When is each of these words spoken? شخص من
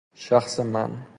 شخص 0.13 0.59
من 0.59 1.03